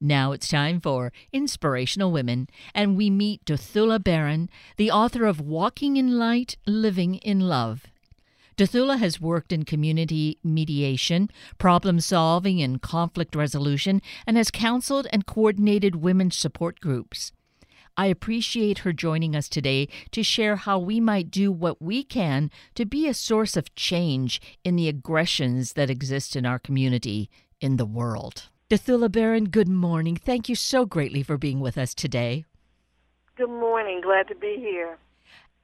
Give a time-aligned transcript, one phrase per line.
[0.00, 5.96] Now it's time for Inspirational Women, and we meet Dothula Baron, the author of Walking
[5.96, 7.86] in Light, Living in Love.
[8.56, 15.26] Dothula has worked in community mediation, problem solving, and conflict resolution, and has counseled and
[15.26, 17.32] coordinated women's support groups.
[17.96, 22.52] I appreciate her joining us today to share how we might do what we can
[22.76, 27.28] to be a source of change in the aggressions that exist in our community,
[27.60, 28.48] in the world.
[28.70, 30.14] Dothula Baron, good morning.
[30.14, 32.44] Thank you so greatly for being with us today.
[33.34, 34.02] Good morning.
[34.02, 34.98] Glad to be here.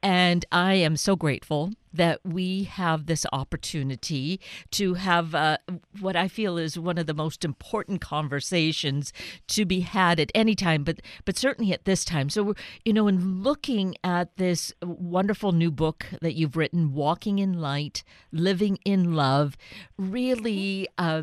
[0.02, 4.41] And I am so grateful that we have this opportunity
[4.73, 5.59] to have uh,
[6.01, 9.12] what I feel is one of the most important conversations
[9.48, 12.29] to be had at any time, but but certainly at this time.
[12.29, 17.61] So you know, in looking at this wonderful new book that you've written, "Walking in
[17.61, 19.56] Light, Living in Love,"
[19.97, 21.23] really uh,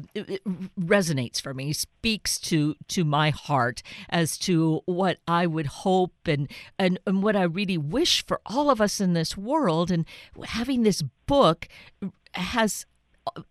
[0.79, 6.49] resonates for me, speaks to to my heart as to what I would hope and
[6.79, 10.05] and, and what I really wish for all of us in this world, and
[10.61, 11.67] having this book
[12.35, 12.85] has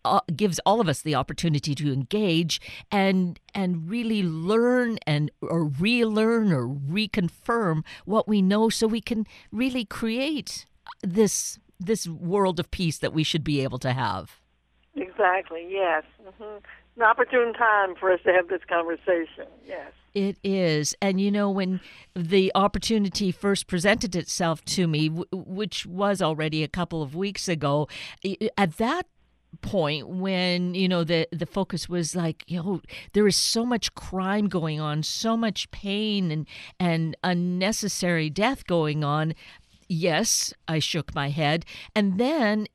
[0.05, 2.61] uh, gives all of us the opportunity to engage
[2.93, 9.27] and and really learn and or relearn or reconfirm what we know so we can
[9.51, 10.67] really create
[11.03, 14.41] this this world of peace that we should be able to have.
[14.95, 16.05] Exactly yes.
[16.25, 16.59] Mm-hmm.
[16.97, 20.95] an opportune time for us to have this conversation yes it is.
[21.01, 21.81] And you know, when
[22.15, 27.89] the opportunity first presented itself to me, which was already a couple of weeks ago,
[28.57, 29.07] at that
[29.63, 32.81] point when you know the the focus was like you know
[33.13, 36.47] there is so much crime going on so much pain and
[36.79, 39.35] and unnecessary death going on
[39.89, 41.65] yes i shook my head
[41.97, 42.67] and then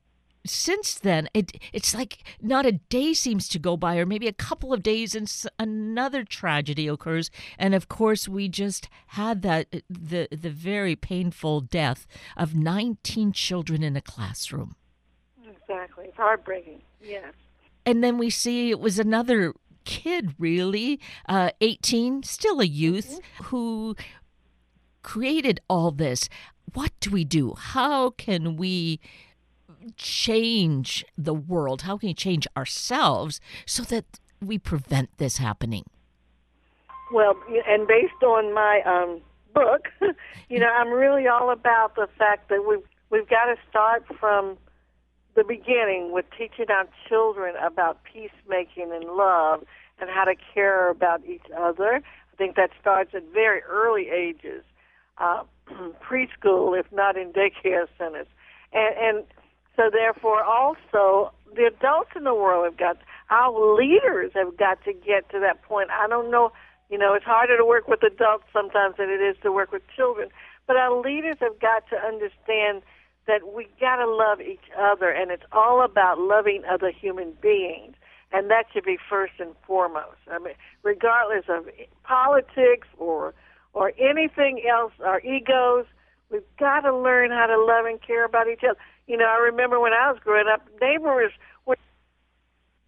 [0.48, 4.32] since then, it it's like not a day seems to go by, or maybe a
[4.32, 7.30] couple of days, and another tragedy occurs.
[7.58, 13.32] And of course, we just had that uh, the the very painful death of 19
[13.32, 14.76] children in a classroom.
[15.46, 16.82] Exactly, it's heartbreaking.
[17.02, 17.32] Yes.
[17.84, 19.54] And then we see it was another
[19.84, 23.44] kid, really, uh, 18, still a youth, mm-hmm.
[23.44, 23.96] who
[25.02, 26.28] created all this.
[26.74, 27.54] What do we do?
[27.54, 29.00] How can we
[29.96, 31.82] change the world?
[31.82, 34.04] How can we change ourselves so that
[34.40, 35.84] we prevent this happening?
[37.12, 37.36] Well,
[37.68, 39.20] and based on my um,
[39.54, 39.88] book,
[40.48, 44.58] you know, I'm really all about the fact that we've we've got to start from
[45.36, 49.62] the beginning with teaching our children about peacemaking and love
[50.00, 52.02] and how to care about each other.
[52.02, 54.64] I think that starts at very early ages,
[55.18, 55.44] uh,
[56.02, 58.26] preschool, if not in daycare centers,
[58.72, 59.24] and and
[59.76, 62.98] so therefore, also the adults in the world have got
[63.30, 65.90] our leaders have got to get to that point.
[65.90, 66.52] I don't know,
[66.90, 69.82] you know, it's harder to work with adults sometimes than it is to work with
[69.94, 70.28] children,
[70.66, 72.82] but our leaders have got to understand
[73.26, 77.96] that we got to love each other, and it's all about loving other human beings,
[78.32, 80.18] and that should be first and foremost.
[80.30, 81.66] I mean, regardless of
[82.04, 83.34] politics or
[83.72, 85.84] or anything else, our egos,
[86.30, 88.78] we've got to learn how to love and care about each other.
[89.06, 91.32] You know, I remember when I was growing up, neighbors
[91.64, 91.76] were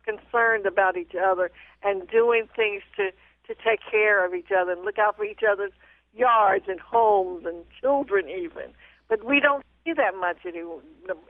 [0.05, 1.51] concerned about each other
[1.83, 3.11] and doing things to
[3.47, 5.73] to take care of each other and look out for each other's
[6.15, 8.75] yards and homes and children even.
[9.09, 10.62] But we don't see that much any,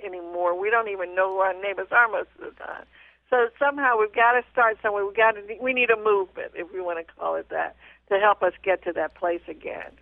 [0.05, 0.59] anymore.
[0.61, 2.85] We don't even know who our neighbors are most of the time.
[3.31, 5.07] So somehow we've got to start somewhere.
[5.07, 7.77] We got to we need a movement, if we want to call it that,
[8.09, 9.93] to help us get to that place again.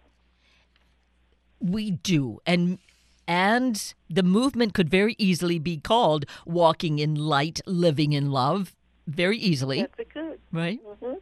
[1.60, 2.78] We do, and
[3.26, 8.74] and the movement could very easily be called Walking in Light, Living in Love.
[9.06, 9.80] Very easily.
[9.82, 10.38] That's it could.
[10.52, 10.80] Right?
[10.84, 11.14] Mm-hmm.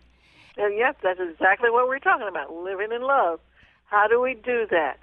[0.56, 3.40] And yes, that's exactly what we're talking about living in love.
[3.86, 4.98] How do we do that?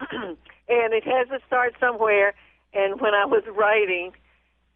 [0.10, 0.36] and
[0.68, 2.34] it has to start somewhere.
[2.74, 4.12] And when I was writing,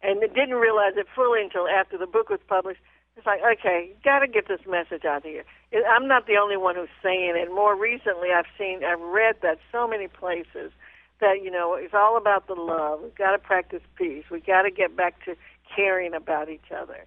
[0.03, 2.79] and didn't realize it fully until after the book was published,
[3.15, 5.43] it's like, okay, got to get this message out here.
[5.89, 7.49] I'm not the only one who's saying it.
[7.53, 10.71] More recently, I've seen, I've read that so many places
[11.19, 13.01] that you know it's all about the love.
[13.01, 14.25] We've got to practice peace.
[14.31, 15.35] We've got to get back to
[15.75, 17.05] caring about each other.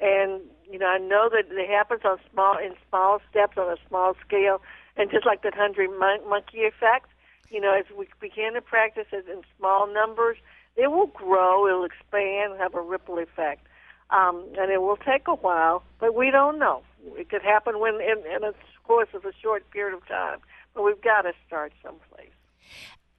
[0.00, 3.76] And you know, I know that it happens on small in small steps on a
[3.88, 4.60] small scale,
[4.96, 7.08] and just like the hundred mon- monkey effect,
[7.50, 10.36] you know, as we begin to practice it in small numbers,
[10.76, 13.66] it will grow, it'll expand, have a ripple effect.
[14.10, 16.82] Um, and it will take a while, but we don't know.
[17.16, 18.52] It could happen when in, in a
[18.84, 20.38] course of a short period of time,
[20.74, 22.30] but we've got to start someplace.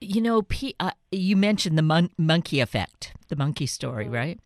[0.00, 4.14] You know, P, uh, you mentioned the mon- monkey effect, the monkey story, mm-hmm.
[4.14, 4.40] right?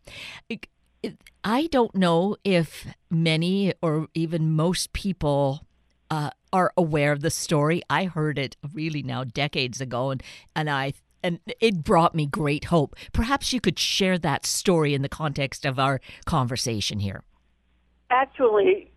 [1.43, 5.67] I don't know if many or even most people
[6.09, 7.81] uh, are aware of the story.
[7.89, 10.23] I heard it really now decades ago, and,
[10.55, 12.95] and I and it brought me great hope.
[13.13, 17.23] Perhaps you could share that story in the context of our conversation here.
[18.09, 18.91] Actually,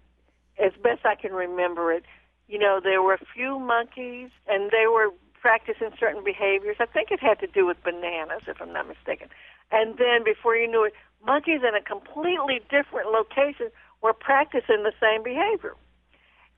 [0.59, 2.05] as best I can remember it,
[2.49, 5.11] you know, there were a few monkeys, and they were
[5.47, 6.75] practicing certain behaviors.
[6.81, 9.29] I think it had to do with bananas, if I'm not mistaken.
[9.71, 10.93] And then before you knew it,
[11.25, 13.71] monkeys in a completely different location
[14.03, 15.75] were practicing the same behavior.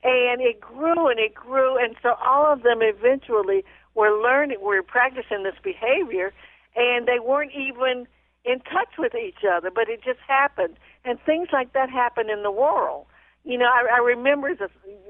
[0.03, 3.63] And it grew and it grew, and so all of them eventually
[3.95, 6.33] were learning, were practicing this behavior,
[6.75, 8.07] and they weren't even
[8.47, 10.79] in touch with each other, but it just happened.
[11.05, 13.05] And things like that happen in the world.
[13.45, 14.65] You know, I, I remember a,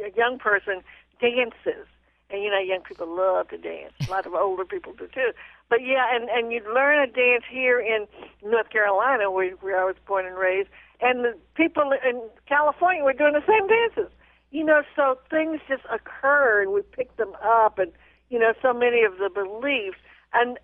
[0.05, 0.83] a young person
[1.21, 1.87] dances,
[2.31, 3.93] and you know, young people love to dance.
[4.07, 5.33] A lot of older people do too.
[5.69, 8.07] But yeah, and and you learn a dance here in
[8.43, 10.69] North Carolina, where, where I was born and raised,
[11.01, 14.13] and the people in California were doing the same dances.
[14.51, 17.93] You know, so things just occur, and we pick them up, and
[18.31, 19.99] you know, so many of the beliefs.
[20.33, 20.59] And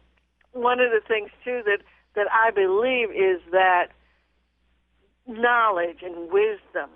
[0.52, 1.78] one of the things too that
[2.14, 3.88] that I believe is that
[5.26, 6.90] knowledge and wisdom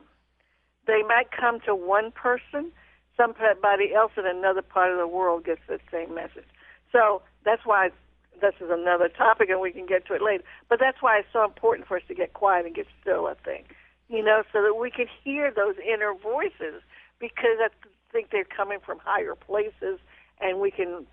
[0.88, 2.73] they might come to one person,
[3.19, 6.49] somebody else in another part of the world gets the same message.
[6.91, 7.91] So that's why
[8.41, 10.44] this is another topic, and we can get to it later.
[10.69, 13.26] But that's why it's so important for us to get quiet and get still.
[13.26, 13.75] I think,
[14.09, 16.81] you know, so that we can hear those inner voices,
[17.19, 17.69] because I
[18.12, 19.99] think they're coming from higher places,
[20.41, 21.05] and we can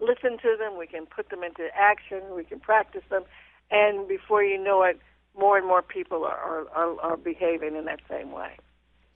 [0.00, 3.22] listen to them, we can put them into action, we can practice them,
[3.70, 4.98] and before you know it,
[5.38, 8.56] more and more people are are, are behaving in that same way.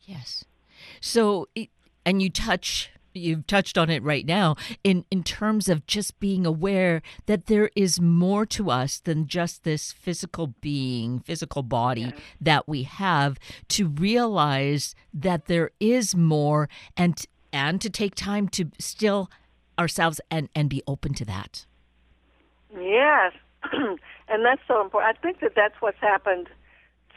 [0.03, 0.45] Yes.
[1.01, 1.49] So,
[2.07, 4.55] and you touch you've touched on it right now
[4.85, 9.65] in in terms of just being aware that there is more to us than just
[9.65, 12.13] this physical being physical body yeah.
[12.41, 13.39] that we have
[13.69, 19.31] to realize that there is more and and to take time to still
[19.79, 21.67] ourselves and and be open to that.
[22.79, 23.33] Yes.
[24.29, 25.17] And that's so important.
[25.17, 26.49] I think that that's what's happened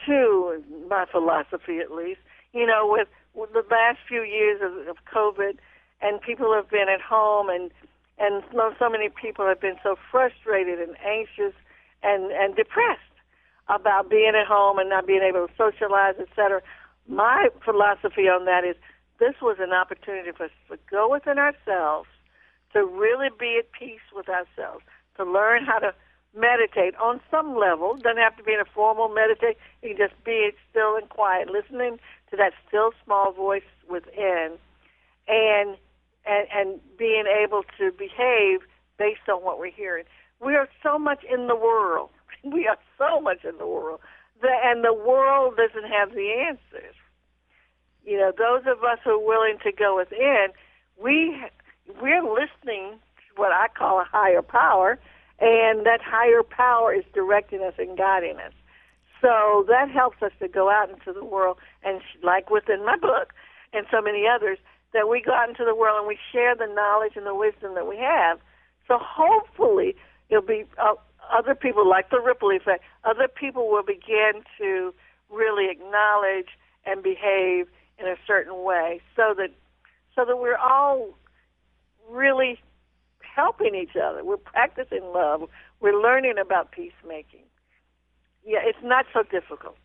[0.06, 2.20] to my philosophy at least.
[2.52, 5.58] You know with with the last few years of, of covid
[6.02, 7.70] and people have been at home and
[8.18, 11.54] and so, so many people have been so frustrated and anxious
[12.02, 13.00] and and depressed
[13.68, 16.60] about being at home and not being able to socialize, etc.
[17.08, 18.76] My philosophy on that is
[19.18, 22.08] this was an opportunity for us to go within ourselves,
[22.72, 24.84] to really be at peace with ourselves,
[25.16, 25.94] to learn how to
[26.34, 27.96] meditate on some level.
[27.96, 29.56] Doesn't have to be in a formal meditation.
[29.82, 31.98] You can just be still and quiet, listening
[32.30, 34.58] to that still small voice within,
[35.28, 35.76] and
[36.26, 38.60] and, and being able to behave
[38.98, 40.04] based on what we're hearing.
[40.40, 42.10] We are so much in the world.
[42.42, 44.00] We are so much in the world.
[44.42, 46.94] And the world doesn't have the answers.
[48.02, 50.48] You know, those of us who are willing to go within,
[51.02, 51.36] we
[52.00, 54.98] we're listening to what I call a higher power,
[55.40, 58.52] and that higher power is directing us and guiding us.
[59.20, 63.32] So that helps us to go out into the world, and like within my book
[63.72, 64.58] and so many others,
[64.92, 67.74] that we go out into the world and we share the knowledge and the wisdom
[67.74, 68.38] that we have.
[68.88, 69.94] So hopefully
[70.28, 70.94] it'll be uh,
[71.32, 74.92] other people, like the ripple effect, other people will begin to
[75.30, 76.48] really acknowledge
[76.84, 79.50] and behave in a certain way so that
[80.16, 81.10] so that we're all
[82.10, 82.58] really
[83.40, 84.24] helping each other.
[84.24, 85.42] We're practicing love.
[85.80, 87.46] We're learning about peacemaking.
[88.44, 89.76] Yeah, it's not so difficult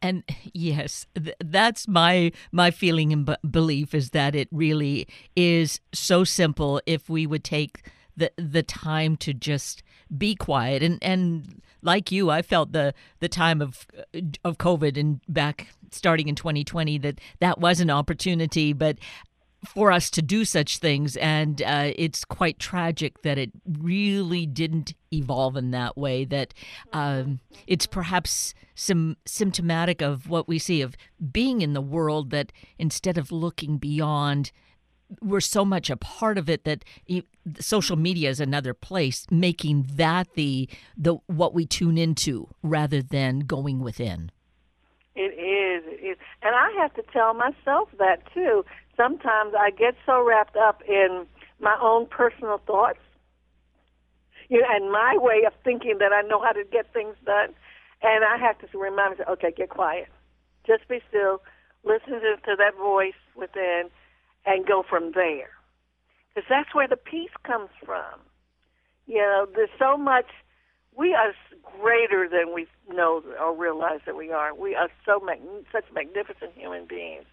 [0.00, 0.22] and
[0.54, 5.06] yes th- that's my my feeling and b- belief is that it really
[5.36, 9.82] is so simple if we would take the the time to just
[10.16, 13.86] be quiet and and like you I felt the the time of
[14.44, 18.98] of covid and back starting in 2020 that that was an opportunity but
[19.64, 21.16] for us to do such things.
[21.16, 26.54] And uh, it's quite tragic that it really didn't evolve in that way, that
[26.92, 30.96] um, it's perhaps some symptomatic of what we see of
[31.32, 34.52] being in the world that instead of looking beyond,
[35.22, 36.84] we're so much a part of it that
[37.58, 43.40] social media is another place making that the the what we tune into rather than
[43.40, 44.30] going within
[45.18, 48.64] it is, is and i have to tell myself that too
[48.96, 51.26] sometimes I get so wrapped up in
[51.60, 52.98] my own personal thoughts
[54.48, 57.54] you know, and my way of thinking that I know how to get things done.
[58.02, 60.08] And I have to remind myself, okay, get quiet.
[60.66, 61.42] Just be still.
[61.84, 63.90] Listen to, to that voice within
[64.46, 65.50] and go from there.
[66.34, 68.20] Because that's where the peace comes from.
[69.06, 70.26] You know, there's so much,
[70.98, 71.32] we are
[71.80, 74.52] greater than we know or realize that we are.
[74.54, 75.40] We are so mag-
[75.72, 77.24] such magnificent human beings.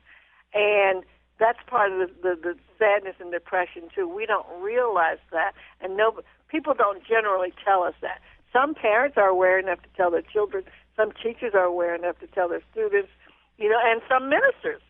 [0.53, 1.03] And
[1.39, 4.07] that's part of the, the, the sadness and depression too.
[4.07, 8.22] We don't realize that, and no people don't generally tell us that.
[8.53, 10.63] Some parents are aware enough to tell their children.
[10.95, 13.10] Some teachers are aware enough to tell their students.
[13.57, 14.81] You know, and some ministers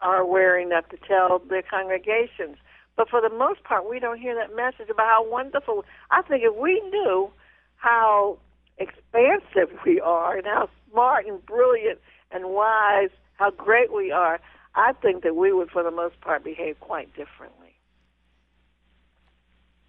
[0.00, 2.58] are aware enough to tell their congregations.
[2.96, 5.84] But for the most part, we don't hear that message about how wonderful.
[6.10, 7.32] I think if we knew
[7.82, 8.38] how
[8.78, 11.98] expansive we are and how smart and brilliant
[12.30, 14.40] and wise, how great we are,
[14.76, 17.74] I think that we would, for the most part, behave quite differently.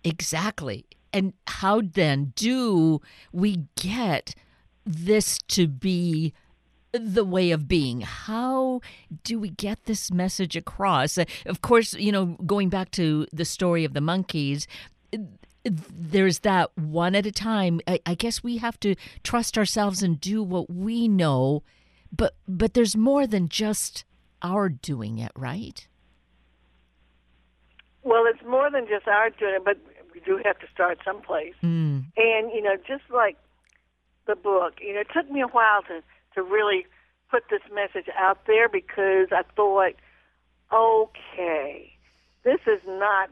[0.04, 0.86] Exactly.
[1.14, 3.00] And how then do
[3.32, 4.34] we get
[4.86, 6.34] this to be
[6.92, 8.02] the way of being.
[8.02, 8.82] How
[9.24, 11.18] do we get this message across?
[11.46, 14.68] Of course, you know, going back to the story of the monkeys,
[15.66, 17.82] there's that one at a time.
[17.88, 21.64] I, I guess we have to trust ourselves and do what we know,
[22.12, 24.06] but but there's more than just
[24.42, 25.88] our doing it, right?
[28.04, 29.78] Well, it's more than just our doing it, but
[30.14, 31.56] we do have to start someplace.
[31.64, 32.06] Mm.
[32.18, 33.38] And you know, just like
[34.28, 36.02] the book, you know, it took me a while to
[36.36, 36.86] to really
[37.32, 39.96] put this message out there because I thought,
[40.72, 41.92] okay,
[42.44, 43.30] this is not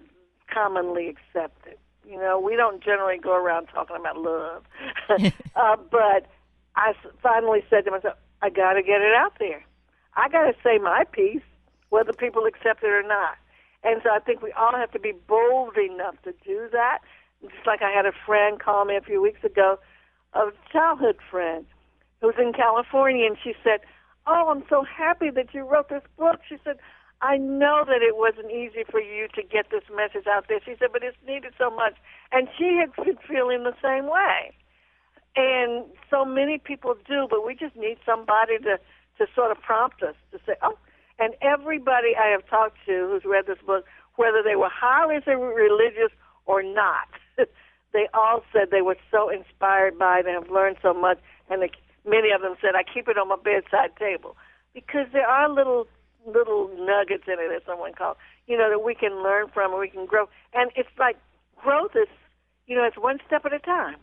[0.51, 1.77] commonly accepted.
[2.07, 4.63] You know, we don't generally go around talking about love.
[5.55, 6.27] uh, but
[6.75, 9.63] I finally said to myself, I got to get it out there.
[10.15, 11.43] I got to say my piece,
[11.89, 13.35] whether people accept it or not.
[13.83, 16.99] And so I think we all have to be bold enough to do that.
[17.41, 19.79] Just like I had a friend call me a few weeks ago,
[20.33, 21.65] a childhood friend,
[22.21, 23.79] who's in California, and she said,
[24.27, 26.77] "Oh, I'm so happy that you wrote this book." She said,
[27.21, 30.75] "I know that it wasn't easy for you to get this message out there." She
[30.77, 31.95] said, "But it's needed so much,"
[32.31, 34.51] and she had been feeling the same way.
[35.35, 38.79] And so many people do, but we just need somebody to
[39.17, 40.77] to sort of prompt us to say, "Oh."
[41.19, 43.85] And everybody I have talked to who's read this book,
[44.15, 46.11] whether they were highly religious
[46.47, 47.07] or not,
[47.93, 51.61] they all said they were so inspired by it and have learned so much, and
[51.61, 51.69] the
[52.05, 54.35] many of them said, I keep it on my bedside table
[54.73, 55.87] because there are little
[56.25, 59.79] little nuggets in it, as someone called, you know, that we can learn from and
[59.79, 60.27] we can grow.
[60.53, 61.17] And it's like
[61.55, 62.07] growth is,
[62.67, 63.97] you know, it's one step at a time.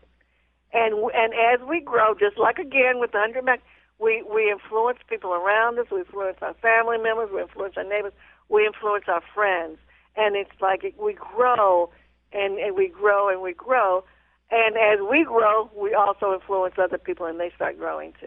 [0.72, 3.62] And and as we grow, just like again with the hundred Mac,
[3.98, 8.12] we we influence people around us, we influence our family members, we influence our neighbors,
[8.48, 9.78] we influence our friends,
[10.16, 11.90] and it's like we grow,
[12.32, 14.04] and and we grow and we grow,
[14.50, 18.26] and as we grow, we also influence other people and they start growing too.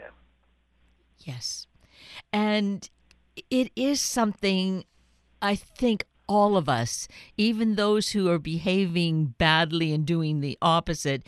[1.20, 1.68] Yes.
[2.32, 2.90] And
[3.50, 4.86] it is something
[5.42, 7.08] I think all of us,
[7.38, 11.24] even those who are behaving badly and doing the opposite,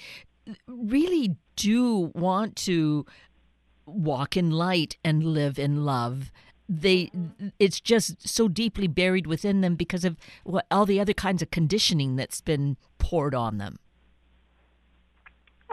[0.68, 3.06] really do want to
[3.86, 6.32] walk in light and live in love
[6.70, 7.12] they
[7.60, 11.52] it's just so deeply buried within them because of what all the other kinds of
[11.52, 13.78] conditioning that's been poured on them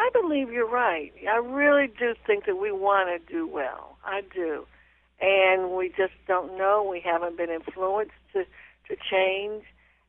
[0.00, 1.12] I believe you're right.
[1.30, 3.98] I really do think that we want to do well.
[4.02, 4.66] I do.
[5.20, 6.86] And we just don't know.
[6.88, 8.44] We haven't been influenced to,
[8.88, 9.64] to change.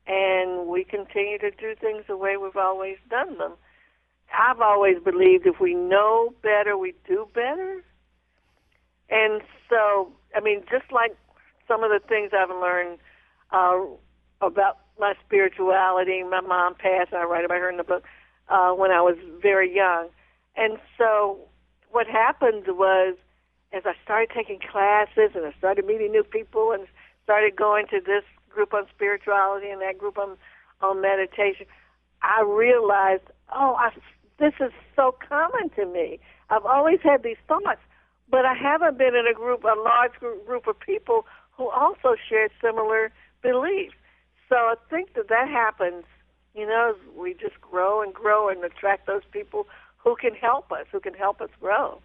[0.07, 3.53] And we continue to do things the way we've always done them.
[4.37, 7.83] I've always believed if we know better, we do better.
[9.09, 11.15] And so, I mean, just like
[11.67, 12.99] some of the things I've learned
[13.51, 13.79] uh,
[14.41, 18.03] about my spirituality, my mom passed, I write about her in the book
[18.47, 20.07] uh, when I was very young.
[20.55, 21.39] And so
[21.91, 23.15] what happened was,
[23.73, 26.87] as I started taking classes and I started meeting new people and
[27.23, 30.37] started going to this group on spirituality and that group on,
[30.81, 31.65] on meditation,
[32.21, 33.23] I realized,
[33.53, 33.91] oh, I,
[34.39, 36.19] this is so common to me.
[36.49, 37.79] I've always had these thoughts,
[38.29, 42.49] but I haven't been in a group, a large group of people who also share
[42.61, 43.11] similar
[43.41, 43.95] beliefs.
[44.49, 46.03] So I think that that happens
[46.53, 50.85] you know, we just grow and grow and attract those people who can help us,
[50.91, 52.01] who can help us grow.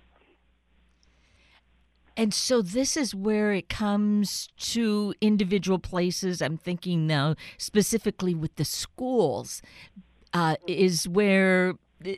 [2.16, 6.40] And so this is where it comes to individual places.
[6.40, 9.60] I'm thinking now specifically with the schools,
[10.32, 11.74] uh, is where
[12.06, 12.12] uh,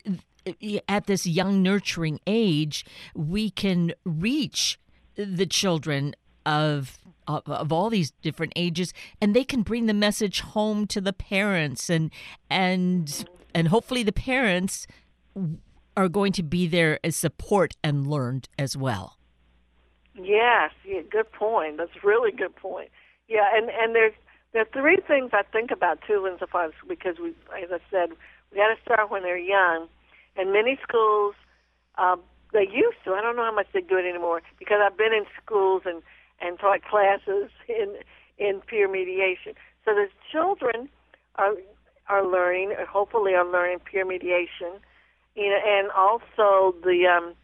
[0.88, 4.78] at this young nurturing age we can reach
[5.14, 6.14] the children
[6.46, 11.12] of, of all these different ages and they can bring the message home to the
[11.12, 12.10] parents and
[12.48, 13.24] and
[13.54, 14.86] and hopefully the parents
[15.96, 19.17] are going to be there as support and learned as well.
[20.20, 21.76] Yes, yeah, good point.
[21.78, 22.90] That's a really good point.
[23.28, 24.14] Yeah, and and there's
[24.52, 27.30] there are three things I think about too, insofar because we,
[27.62, 28.10] as I said,
[28.50, 29.86] we got to start when they're young,
[30.36, 31.34] and many schools
[31.98, 32.20] um,
[32.52, 33.12] they used to.
[33.12, 36.02] I don't know how much they do it anymore because I've been in schools and
[36.40, 37.96] and taught classes in
[38.38, 39.54] in peer mediation.
[39.84, 40.88] So the children
[41.36, 41.54] are
[42.08, 44.80] are learning, hopefully are learning peer mediation,
[45.36, 47.34] you know, and also the um,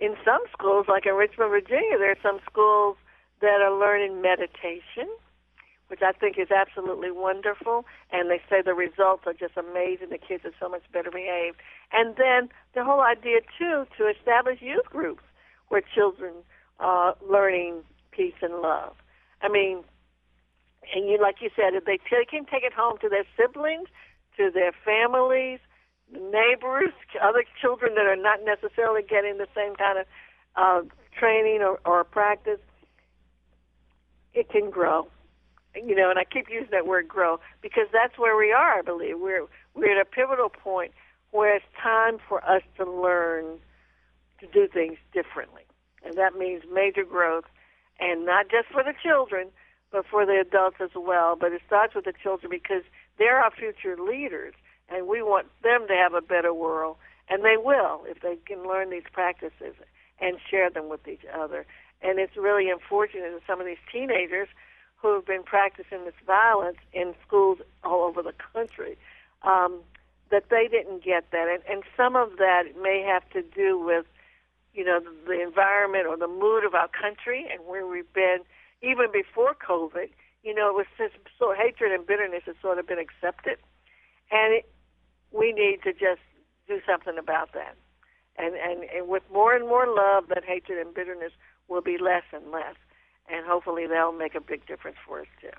[0.00, 2.96] in some schools, like in Richmond, Virginia, there are some schools
[3.40, 5.08] that are learning meditation,
[5.88, 7.84] which I think is absolutely wonderful.
[8.10, 10.08] And they say the results are just amazing.
[10.10, 11.58] The kids are so much better behaved.
[11.92, 15.22] And then the whole idea, too, to establish youth groups
[15.68, 16.32] where children
[16.78, 18.94] are learning peace and love.
[19.42, 19.84] I mean,
[20.94, 23.88] and you, like you said, if they t- can take it home to their siblings,
[24.36, 25.60] to their families,
[26.12, 30.06] neighbors, other children that are not necessarily getting the same kind of
[30.56, 30.82] uh,
[31.18, 32.60] training or, or practice,
[34.34, 35.08] it can grow.
[35.74, 38.82] You know, and I keep using that word grow because that's where we are, I
[38.82, 39.20] believe.
[39.20, 40.92] We're we're at a pivotal point
[41.30, 43.60] where it's time for us to learn
[44.40, 45.62] to do things differently.
[46.04, 47.44] And that means major growth
[48.00, 49.48] and not just for the children,
[49.92, 51.36] but for the adults as well.
[51.38, 52.82] But it starts with the children because
[53.18, 54.54] they're our future leaders
[54.90, 56.96] and we want them to have a better world,
[57.28, 59.74] and they will if they can learn these practices
[60.20, 61.66] and share them with each other.
[62.02, 64.48] And it's really unfortunate that some of these teenagers
[64.96, 68.96] who have been practicing this violence in schools all over the country
[69.42, 69.80] um,
[70.30, 74.06] that they didn't get that, and, and some of that may have to do with
[74.72, 78.38] you know the, the environment or the mood of our country and where we've been
[78.82, 80.10] even before COVID.
[80.42, 83.58] You know, it was just so hatred and bitterness has sort of been accepted,
[84.30, 84.70] and it,
[85.32, 86.20] we need to just
[86.68, 87.76] do something about that.
[88.38, 91.32] And, and, and with more and more love, that hatred and bitterness
[91.68, 92.76] will be less and less.
[93.28, 95.50] And hopefully that'll make a big difference for us too.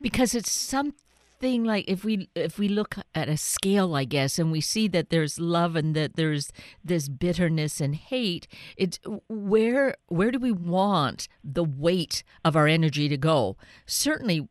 [0.00, 4.52] Because it's something like if we if we look at a scale, I guess, and
[4.52, 6.52] we see that there's love and that there's
[6.84, 8.98] this bitterness and hate, it's
[9.28, 13.56] where where do we want the weight of our energy to go?
[13.86, 14.48] Certainly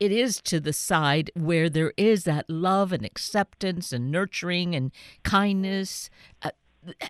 [0.00, 4.92] it is to the side where there is that love and acceptance and nurturing and
[5.22, 6.10] kindness.
[6.42, 6.50] Uh,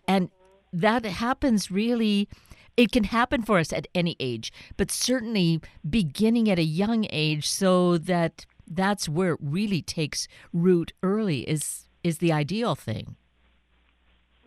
[0.07, 0.31] and
[0.73, 2.29] that happens really,
[2.77, 7.49] it can happen for us at any age, but certainly beginning at a young age
[7.49, 13.17] so that that's where it really takes root early is is the ideal thing.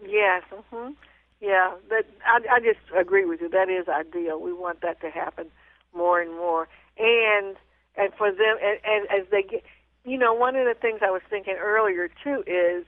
[0.06, 0.44] Yes.
[0.52, 0.92] Mm-hmm.
[1.42, 1.74] Yeah.
[1.90, 3.50] That I, I just agree with you.
[3.50, 4.40] That is ideal.
[4.40, 5.52] We want that to happen
[5.96, 6.68] more and more.
[6.98, 7.56] And
[7.98, 9.64] and for them, and, and as they get,
[10.04, 12.86] you know, one of the things I was thinking earlier too is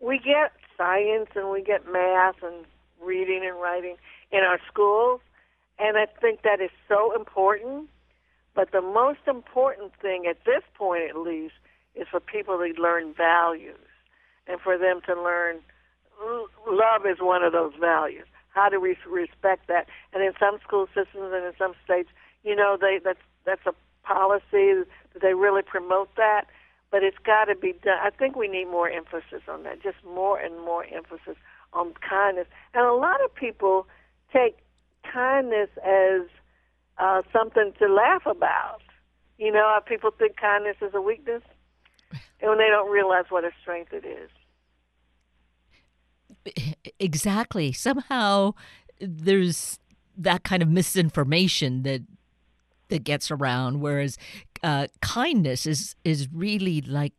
[0.00, 2.64] we get science and we get math and
[3.02, 3.96] reading and writing
[4.30, 5.20] in our schools,
[5.78, 7.88] and I think that is so important.
[8.54, 11.54] But the most important thing at this point, at least,
[11.94, 13.78] is for people to learn values
[14.48, 15.60] and for them to learn
[16.66, 18.26] love is one of those values.
[18.48, 19.86] How do we respect that?
[20.12, 22.08] And in some school systems and in some states,
[22.44, 23.74] you know, they that's that's a
[24.06, 26.46] policy that they really promote that,
[26.90, 27.98] but it's got to be done.
[28.02, 31.36] I think we need more emphasis on that, just more and more emphasis
[31.72, 32.46] on kindness.
[32.74, 33.86] And a lot of people
[34.32, 34.58] take
[35.10, 36.22] kindness as
[36.98, 38.80] uh, something to laugh about.
[39.38, 41.42] You know, people think kindness is a weakness,
[42.40, 44.30] and when they don't realize what a strength it is.
[46.98, 47.72] Exactly.
[47.72, 48.54] Somehow
[49.00, 49.78] there's
[50.16, 52.02] that kind of misinformation that
[52.88, 54.16] that gets around, whereas
[54.62, 57.14] uh, kindness is is really like.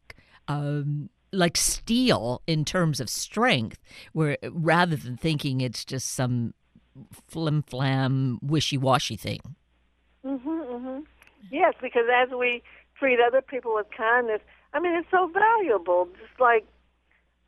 [0.48, 3.78] Um, like steel in terms of strength,
[4.14, 6.56] where rather than thinking it's just some
[7.28, 9.40] flim flam wishy washy thing.
[10.26, 11.06] Mhm, mhm.
[11.52, 12.62] Yes, because as we
[12.98, 14.42] treat other people with kindness,
[14.74, 16.08] I mean, it's so valuable.
[16.20, 16.66] Just like,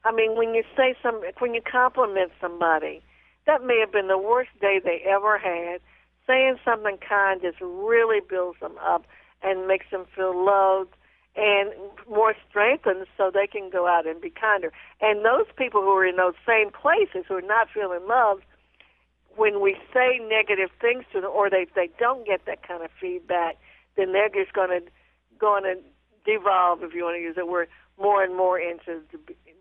[0.04, 3.02] I mean, when you say some, when you compliment somebody,
[3.46, 5.82] that may have been the worst day they ever had,
[6.28, 9.06] saying something kind just really builds them up
[9.42, 10.94] and makes them feel loved
[11.36, 11.72] and
[12.10, 14.72] more strengthened so they can go out and be kinder.
[15.00, 18.44] And those people who are in those same places who are not feeling loved,
[19.38, 22.92] when we say negative things to them or they they don't get that kind of
[23.00, 23.58] feedback,
[23.96, 24.92] then they're just going to
[25.40, 25.76] going to
[26.26, 27.68] devolve, if you want to use the word,
[28.00, 29.02] more and more into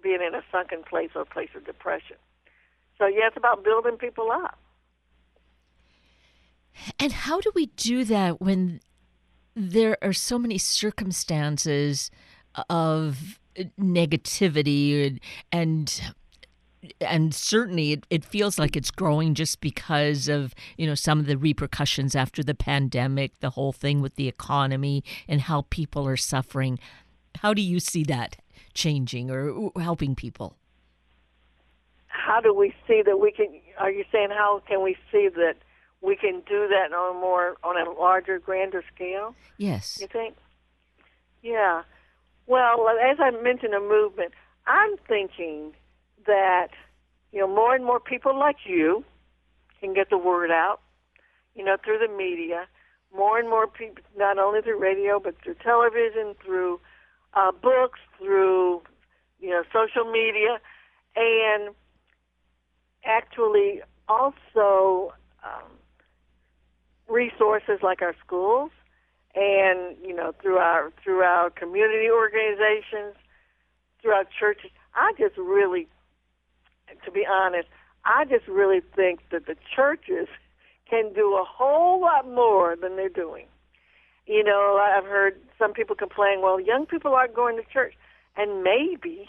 [0.02, 2.16] being in a sunken place or a place of depression.
[2.98, 4.58] So yeah, it's about building people up.
[6.98, 8.80] And how do we do that when
[9.54, 12.10] there are so many circumstances
[12.68, 13.38] of
[13.78, 15.20] negativity and
[15.52, 16.12] and,
[17.00, 21.26] and certainly it, it feels like it's growing just because of you know some of
[21.26, 26.16] the repercussions after the pandemic the whole thing with the economy and how people are
[26.16, 26.78] suffering.
[27.36, 28.36] How do you see that
[28.74, 30.56] changing or helping people?
[32.08, 35.56] How do we see that we can are you saying how can we see that
[36.02, 39.34] we can do that on a more on a larger, grander scale.
[39.58, 39.98] Yes.
[40.00, 40.36] You think?
[41.42, 41.82] Yeah.
[42.46, 44.32] Well, as I mentioned, a movement.
[44.66, 45.72] I'm thinking
[46.26, 46.68] that
[47.32, 49.04] you know more and more people like you
[49.80, 50.80] can get the word out.
[51.54, 52.66] You know, through the media,
[53.14, 56.80] more and more people, not only through radio but through television, through
[57.34, 58.82] uh, books, through
[59.38, 60.60] you know social media,
[61.16, 61.74] and
[63.04, 65.12] actually also
[65.44, 65.70] um,
[67.10, 68.70] resources like our schools
[69.34, 73.14] and you know through our through our community organizations,
[74.00, 74.70] through our churches.
[74.94, 75.86] I just really,
[77.04, 77.68] to be honest,
[78.04, 80.28] I just really think that the churches
[80.88, 83.46] can do a whole lot more than they're doing.
[84.26, 87.94] You know, I've heard some people complain, well, young people aren't going to church,
[88.36, 89.28] and maybe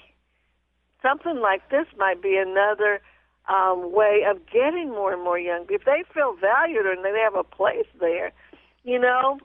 [1.01, 3.01] something like this might be another
[3.47, 5.65] um, way of getting more and more young.
[5.69, 8.31] If they feel valued and they have a place there,
[8.83, 9.39] you know,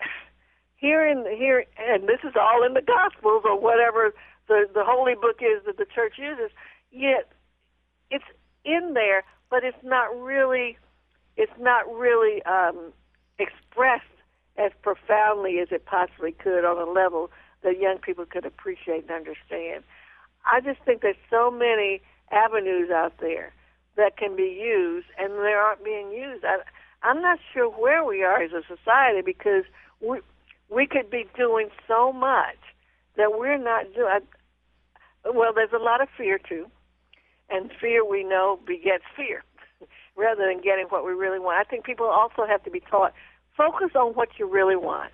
[0.76, 4.14] here in here, and this is all in the Gospels or whatever
[4.48, 6.50] the the holy book is that the church uses.
[6.90, 7.30] Yet
[8.10, 8.24] it's
[8.64, 10.78] in there, but it's not really
[11.36, 12.92] it's not really um,
[13.38, 14.04] expressed
[14.56, 17.30] as profoundly as it possibly could on a level
[17.62, 19.84] that young people could appreciate and understand.
[20.46, 23.52] I just think there's so many avenues out there
[23.96, 26.44] that can be used, and they aren't being used.
[26.44, 26.58] I,
[27.02, 29.64] I'm not sure where we are as a society because
[30.00, 30.20] we
[30.68, 32.58] we could be doing so much
[33.16, 34.20] that we're not doing.
[35.24, 36.66] Well, there's a lot of fear too,
[37.50, 39.44] and fear we know begets fear,
[40.16, 41.58] rather than getting what we really want.
[41.58, 43.12] I think people also have to be taught
[43.56, 45.12] focus on what you really want.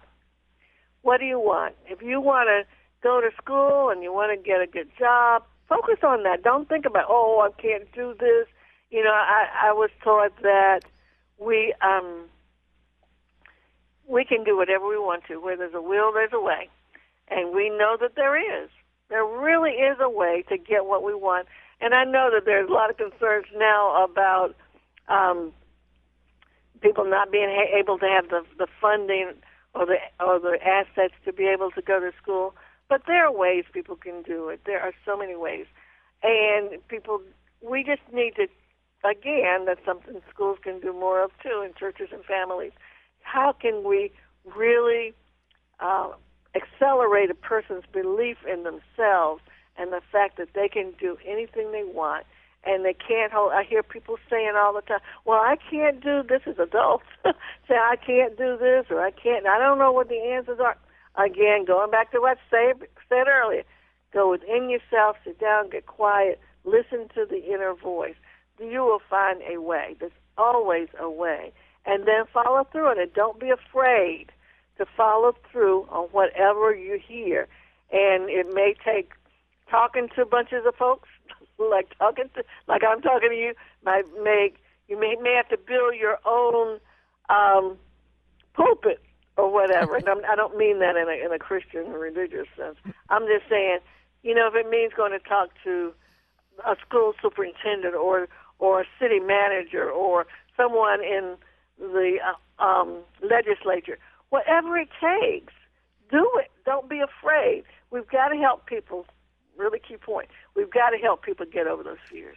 [1.03, 1.75] What do you want?
[1.87, 2.67] If you want to
[3.03, 6.43] go to school and you want to get a good job, focus on that.
[6.43, 8.47] Don't think about oh I can't do this.
[8.91, 10.81] You know, I I was taught that
[11.39, 12.25] we um
[14.07, 15.37] we can do whatever we want to.
[15.37, 16.69] Where there's a will, there's a way,
[17.29, 18.69] and we know that there is.
[19.09, 21.47] There really is a way to get what we want.
[21.81, 24.55] And I know that there's a lot of concerns now about
[25.09, 25.53] um,
[26.81, 29.33] people not being ha- able to have the the funding
[29.75, 32.55] or the or the assets to be able to go to school.
[32.93, 34.61] But there are ways people can do it.
[34.67, 35.65] There are so many ways.
[36.23, 37.23] And people,
[37.63, 38.49] we just need to,
[39.03, 42.73] again, that's something schools can do more of too, in churches and families.
[43.23, 44.13] How can we
[44.45, 45.15] really
[45.81, 46.11] uh,
[46.55, 49.41] accelerate a person's belief in themselves
[49.79, 52.27] and the fact that they can do anything they want
[52.63, 53.53] and they can't hold.
[53.53, 57.07] I hear people saying all the time, "Well, I can't do this." As adults,
[57.67, 60.77] say, "I can't do this," or "I can't." I don't know what the answers are.
[61.17, 62.73] Again, going back to what I
[63.09, 63.65] said earlier,
[64.13, 68.15] go within yourself, sit down, get quiet, listen to the inner voice.
[68.59, 69.97] You will find a way.
[69.99, 71.53] There's always a way.
[71.85, 73.15] And then follow through on it.
[73.15, 74.31] Don't be afraid
[74.79, 77.49] to follow through on whatever you hear.
[77.91, 79.13] And it may take
[79.71, 81.09] talking to bunches of folks,
[81.59, 85.57] like talking to, like I'm talking to you, might make you may may have to
[85.57, 86.79] build your own
[87.29, 87.77] um,
[88.55, 89.01] pulpit
[89.37, 89.97] or whatever.
[89.97, 92.77] and I'm, I don't mean that in a, in a Christian or religious sense.
[93.09, 93.79] I'm just saying,
[94.23, 95.93] you know, if it means going to talk to
[96.67, 101.37] a school superintendent or or a city manager or someone in
[101.79, 105.53] the uh, um, legislature, whatever it takes,
[106.11, 106.51] do it.
[106.65, 107.65] Don't be afraid.
[107.91, 109.07] We've got to help people.
[109.57, 110.29] Really key point.
[110.55, 112.37] We've got to help people get over those fears.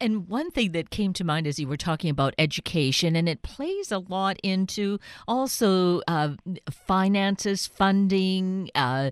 [0.00, 3.42] And one thing that came to mind as you were talking about education, and it
[3.42, 6.34] plays a lot into also uh,
[6.70, 9.10] finances, funding, uh,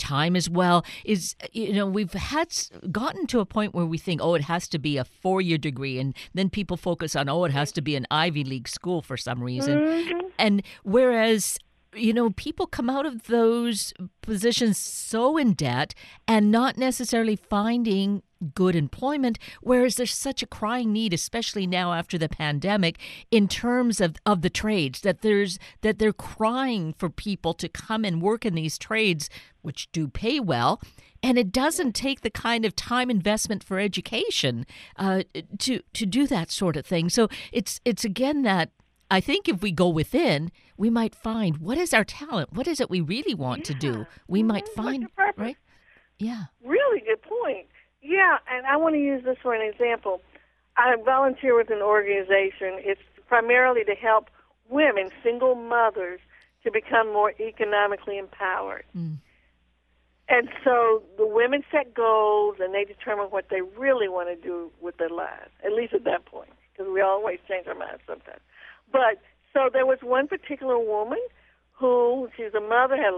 [0.00, 2.48] time as well is you know we've had
[2.90, 5.58] gotten to a point where we think oh it has to be a four year
[5.58, 9.02] degree and then people focus on oh it has to be an ivy league school
[9.02, 10.20] for some reason mm-hmm.
[10.38, 11.58] and whereas
[11.94, 15.94] you know, people come out of those positions so in debt
[16.28, 18.22] and not necessarily finding
[18.54, 22.98] good employment, whereas there's such a crying need, especially now after the pandemic,
[23.30, 28.04] in terms of, of the trades, that there's that they're crying for people to come
[28.04, 29.28] and work in these trades,
[29.62, 30.80] which do pay well.
[31.22, 34.64] And it doesn't take the kind of time investment for education
[34.96, 35.24] uh,
[35.58, 37.10] to to do that sort of thing.
[37.10, 38.70] So it's it's again that
[39.10, 42.52] I think if we go within, we might find what is our talent?
[42.52, 43.64] What is it we really want yeah.
[43.64, 44.06] to do?
[44.28, 44.82] We might mm-hmm.
[44.82, 45.56] find, right?
[46.18, 46.44] Yeah.
[46.64, 47.66] Really good point.
[48.02, 50.22] Yeah, and I want to use this for an example.
[50.76, 52.78] I volunteer with an organization.
[52.78, 54.30] It's primarily to help
[54.68, 56.20] women, single mothers,
[56.64, 58.84] to become more economically empowered.
[58.96, 59.18] Mm.
[60.28, 64.70] And so the women set goals and they determine what they really want to do
[64.80, 68.40] with their lives, at least at that point because we always change our minds sometimes.
[68.92, 69.20] But
[69.52, 71.20] so there was one particular woman
[71.72, 73.14] who she's a mother, had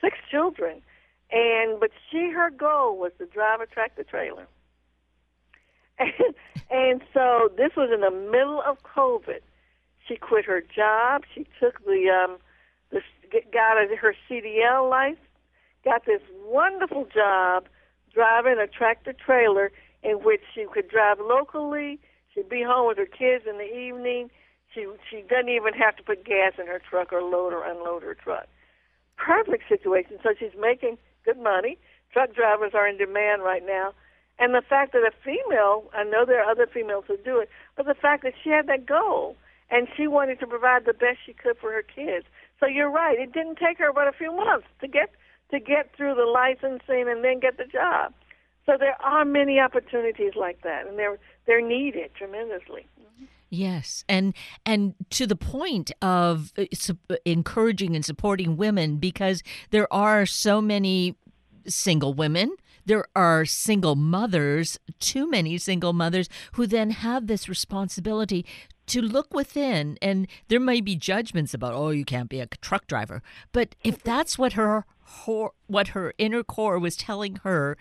[0.00, 0.82] six children,
[1.30, 4.46] and but she her goal was to drive a tractor trailer.
[5.98, 6.34] And,
[6.70, 9.40] and so this was in the middle of COVID.
[10.08, 11.22] She quit her job.
[11.32, 12.38] She took the um,
[12.90, 13.02] the
[13.52, 15.20] got her CDL license,
[15.84, 17.68] got this wonderful job
[18.12, 19.70] driving a tractor trailer
[20.02, 22.00] in which she could drive locally.
[22.34, 24.30] She'd be home with her kids in the evening.
[24.74, 28.02] She she doesn't even have to put gas in her truck or load or unload
[28.02, 28.46] her truck.
[29.16, 30.18] Perfect situation.
[30.22, 31.78] So she's making good money.
[32.12, 33.92] Truck drivers are in demand right now.
[34.38, 37.48] And the fact that a female, I know there are other females who do it,
[37.76, 39.36] but the fact that she had that goal
[39.70, 42.26] and she wanted to provide the best she could for her kids.
[42.60, 43.18] So you're right.
[43.18, 45.10] It didn't take her but a few months to get
[45.50, 48.14] to get through the licensing and then get the job.
[48.64, 52.86] So there are many opportunities like that, and they're they're needed tremendously.
[53.00, 53.24] Mm-hmm.
[53.54, 54.32] Yes, and
[54.64, 61.16] and to the point of uh, encouraging and supporting women because there are so many
[61.66, 62.56] single women.
[62.86, 68.46] There are single mothers, too many single mothers, who then have this responsibility
[68.86, 69.98] to look within.
[70.00, 73.22] And there may be judgments about, oh, you can't be a truck driver.
[73.52, 74.86] But if that's what her,
[75.26, 77.76] her what her inner core was telling her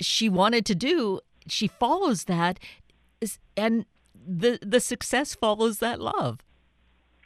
[0.00, 1.18] she wanted to do,
[1.48, 2.60] she follows that.
[3.56, 3.84] And
[4.26, 6.40] the the success follows that love.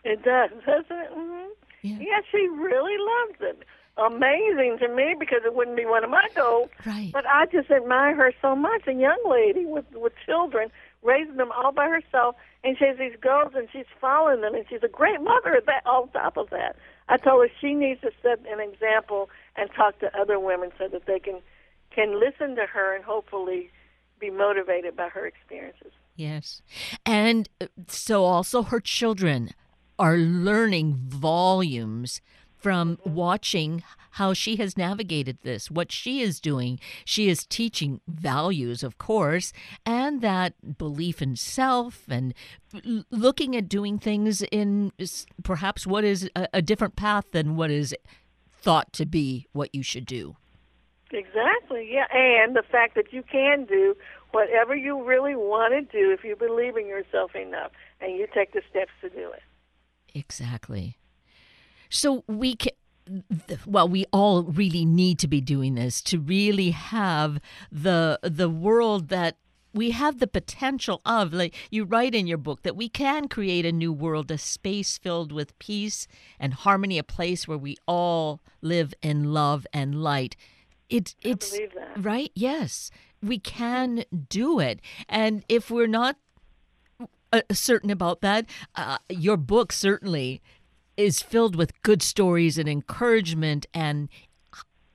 [0.04, 1.10] It does, doesn't it?
[1.16, 1.50] Mm-hmm.
[1.82, 1.98] Yeah.
[1.98, 3.62] yeah, she really loves it.
[3.96, 6.70] Amazing to me because it wouldn't be one of my goals.
[6.84, 7.10] Right.
[7.12, 8.86] But I just admire her so much.
[8.86, 10.70] A young lady with with children,
[11.02, 14.64] raising them all by herself, and she has these goals and she's following them, and
[14.68, 15.86] she's a great mother at that.
[15.86, 16.76] On top of that,
[17.08, 20.88] I told her she needs to set an example and talk to other women so
[20.88, 21.40] that they can
[21.94, 23.70] can listen to her and hopefully
[24.18, 25.92] be motivated by her experiences.
[26.16, 26.62] Yes.
[27.04, 29.50] And uh, so also her children
[29.98, 32.20] are learning volumes
[32.64, 36.80] from watching how she has navigated this, what she is doing.
[37.04, 39.52] She is teaching values, of course,
[39.84, 42.32] and that belief in self and
[43.10, 44.92] looking at doing things in
[45.42, 47.94] perhaps what is a, a different path than what is
[48.50, 50.36] thought to be what you should do.
[51.12, 52.06] Exactly, yeah.
[52.12, 53.94] And the fact that you can do
[54.34, 57.70] whatever you really want to do if you believe in yourself enough
[58.00, 59.42] and you take the steps to do it.
[60.14, 60.96] Exactly.
[61.88, 62.72] So we can
[63.66, 67.38] well we all really need to be doing this to really have
[67.70, 69.36] the the world that
[69.74, 71.32] we have the potential of.
[71.32, 74.98] Like you write in your book that we can create a new world a space
[74.98, 76.06] filled with peace
[76.38, 80.36] and harmony a place where we all live in love and light.
[80.88, 81.58] It, it's
[81.96, 82.30] right?
[82.34, 82.90] Yes
[83.24, 84.80] we can do it.
[85.08, 86.16] And if we're not
[87.32, 90.42] uh, certain about that, uh, your book certainly
[90.96, 94.08] is filled with good stories and encouragement and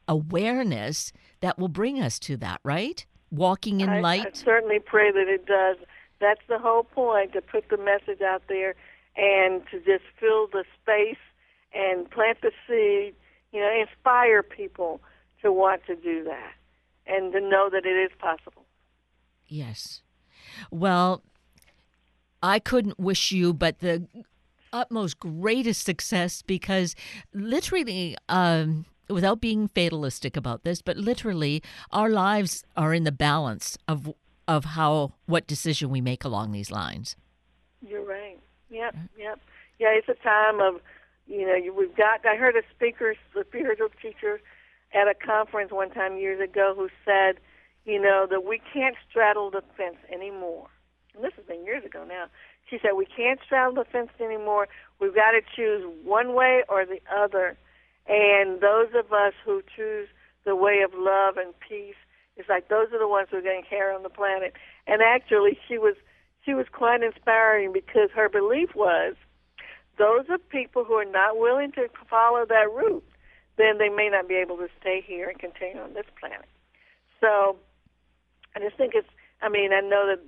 [0.07, 1.11] awareness
[1.41, 3.05] that will bring us to that, right?
[3.31, 4.25] Walking in I, light.
[4.25, 5.77] I certainly pray that it does.
[6.19, 8.75] That's the whole point to put the message out there
[9.15, 11.17] and to just fill the space
[11.73, 13.13] and plant the seed,
[13.51, 15.01] you know, inspire people
[15.41, 16.53] to want to do that
[17.07, 18.65] and to know that it is possible.
[19.47, 20.01] Yes.
[20.71, 21.23] Well,
[22.41, 24.07] I couldn't wish you but the
[24.71, 26.95] utmost greatest success because
[27.33, 33.77] literally, um, without being fatalistic about this, but literally, our lives are in the balance
[33.87, 34.13] of
[34.47, 37.15] of how what decision we make along these lines.
[37.87, 38.39] You're right.
[38.69, 38.95] Yep.
[39.17, 39.39] Yep.
[39.79, 40.81] Yeah, it's a time of,
[41.27, 42.25] you know, we've got.
[42.25, 44.41] I heard a speaker, a spiritual teacher
[44.93, 47.41] at a conference one time years ago who said,
[47.85, 50.67] you know, that we can't straddle the fence anymore.
[51.15, 52.25] And this has been years ago now.
[52.69, 54.67] She said, we can't straddle the fence anymore.
[54.99, 57.57] We've got to choose one way or the other.
[58.07, 60.07] And those of us who choose
[60.45, 61.95] the way of love and peace,
[62.37, 64.53] it's like those are the ones who are going to carry on the planet.
[64.87, 65.95] And actually, she was
[66.45, 69.15] she was quite inspiring because her belief was
[69.97, 73.03] those are people who are not willing to follow that route
[73.59, 76.45] then they may not be able to stay here and continue on this planet.
[77.19, 77.57] So
[78.55, 79.09] I just think it's,
[79.41, 80.19] I mean, I know that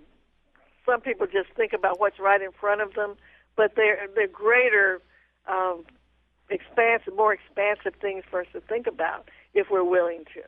[0.85, 3.15] some people just think about what's right in front of them,
[3.55, 5.01] but they're, they're greater,
[5.47, 5.85] um,
[6.49, 10.41] expansive, more expansive things for us to think about if we're willing to.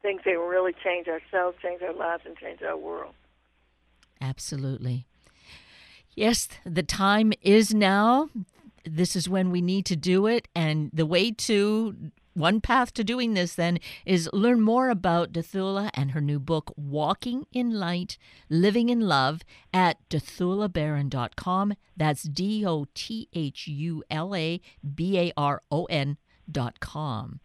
[0.00, 3.12] Things that will really change ourselves, change our lives, and change our world.
[4.22, 5.04] Absolutely.
[6.14, 8.30] Yes, the time is now.
[8.84, 10.48] This is when we need to do it.
[10.54, 11.94] And the way to
[12.34, 16.72] one path to doing this then is learn more about Dothula and her new book,
[16.76, 18.16] Walking in Light,
[18.48, 21.74] Living in Love, at dothulabaron.com.
[21.96, 24.60] That's D O T H U L A
[24.94, 27.40] B A R O N.com.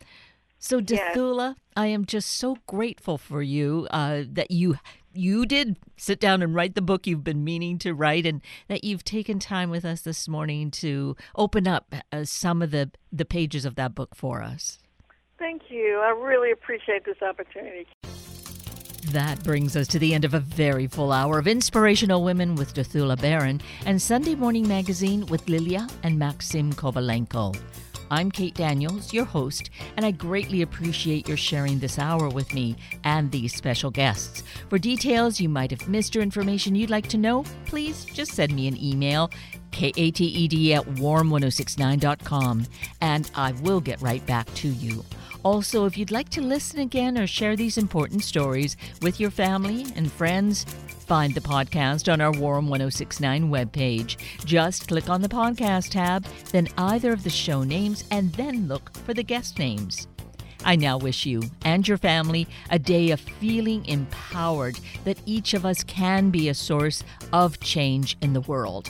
[0.66, 1.58] So, Dothula, yes.
[1.78, 4.80] I am just so grateful for you uh, that you
[5.14, 8.84] you did sit down and write the book you've been meaning to write, and that
[8.84, 13.26] you've taken time with us this morning to open up uh, some of the the
[13.26, 14.80] pages of that book for us.
[15.38, 16.00] Thank you.
[16.00, 17.86] I really appreciate this opportunity.
[19.12, 22.74] That brings us to the end of a very full hour of Inspirational Women with
[22.74, 27.56] Dothula Baron and Sunday Morning Magazine with Lilia and Maxim Kovalenko.
[28.12, 32.76] I'm Kate Daniels, your host, and I greatly appreciate your sharing this hour with me
[33.04, 34.44] and these special guests.
[34.70, 38.54] For details you might have missed or information you'd like to know, please just send
[38.54, 39.32] me an email,
[39.72, 40.22] kated
[40.74, 42.66] at warm1069.com,
[43.02, 45.04] and I will get right back to you.
[45.46, 49.86] Also, if you'd like to listen again or share these important stories with your family
[49.96, 50.66] and friends,
[51.06, 54.18] Find the podcast on our Warm 1069 webpage.
[54.44, 58.92] Just click on the podcast tab, then either of the show names, and then look
[59.06, 60.08] for the guest names.
[60.64, 65.64] I now wish you and your family a day of feeling empowered that each of
[65.64, 68.90] us can be a source of change in the world.